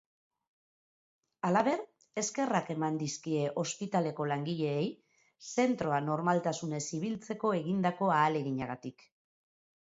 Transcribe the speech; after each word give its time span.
Halaber, 1.49 1.83
eskerrak 2.21 2.71
eman 2.75 2.97
dizkie 3.01 3.43
ospitaleko 3.65 4.27
langileei, 4.31 4.87
zentroa 5.65 6.01
normaltasunez 6.07 6.81
ibiltzeko 7.01 7.53
egindako 7.61 8.11
ahaleginagatik. 8.17 9.07